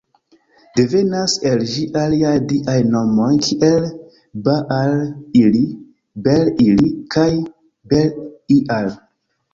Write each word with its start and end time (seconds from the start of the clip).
Devenas 0.77 1.33
el 1.49 1.65
ĝi 1.73 1.83
aliaj 2.03 2.31
diaj 2.53 2.77
nomoj 2.95 3.27
kiel 3.49 3.85
"Baal-il", 4.49 5.61
"Bel-il", 6.29 6.83
kaj 7.17 7.31
"Bel-ial". 7.93 8.91